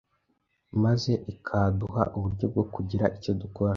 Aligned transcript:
maze 0.83 1.11
ikaduha 1.33 2.03
uburyo 2.17 2.45
bwo 2.51 2.63
kugira 2.73 3.05
icyo 3.17 3.31
dukora. 3.41 3.69